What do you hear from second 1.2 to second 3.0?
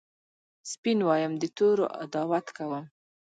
د تورو عداوت کوم